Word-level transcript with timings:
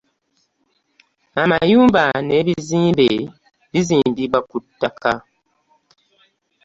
Amayumba 1.43 2.03
n'ebizimbe 2.27 3.09
bizimbibwa 3.71 4.39
ku 4.49 4.57
ttaka. 4.65 5.13